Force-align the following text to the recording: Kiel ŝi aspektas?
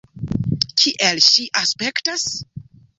Kiel 0.83 1.23
ŝi 1.29 1.47
aspektas? 1.65 2.29